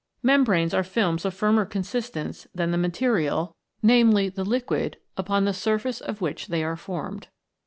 [0.23, 4.33] Membranes are films of firmer consistence than the material, viz.
[4.33, 7.27] the liquid upon the surface of which they are formed.